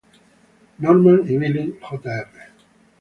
Norman 0.79 1.21
y 1.27 1.37
Billy 1.37 1.77
Jr. 1.79 2.25